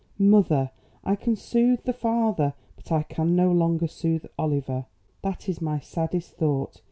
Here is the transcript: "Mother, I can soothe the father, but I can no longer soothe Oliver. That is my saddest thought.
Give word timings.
"Mother, 0.17 0.71
I 1.03 1.15
can 1.15 1.35
soothe 1.35 1.83
the 1.83 1.93
father, 1.93 2.55
but 2.75 2.91
I 2.91 3.03
can 3.03 3.35
no 3.35 3.51
longer 3.51 3.85
soothe 3.85 4.25
Oliver. 4.35 4.87
That 5.21 5.47
is 5.47 5.61
my 5.61 5.77
saddest 5.79 6.33
thought. 6.37 6.79